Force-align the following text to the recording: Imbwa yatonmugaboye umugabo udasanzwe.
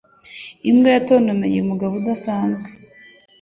Imbwa 0.69 0.89
yatonmugaboye 0.95 1.61
umugabo 1.61 1.93
udasanzwe. 2.01 2.69